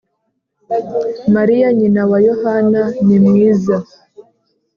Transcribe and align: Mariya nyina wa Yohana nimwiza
Mariya 1.35 1.67
nyina 1.77 2.01
wa 2.11 2.19
Yohana 2.27 2.81
nimwiza 3.05 3.75